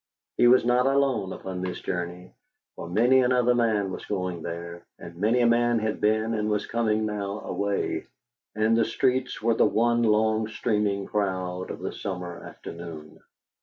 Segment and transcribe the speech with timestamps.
[0.35, 2.33] He was not alone upon this journey,
[2.75, 6.65] for many another man was going there, and many a man had been and was
[6.65, 8.07] coming now away,
[8.55, 13.19] and the streets were the one long streaming crowd of the summer afternoon.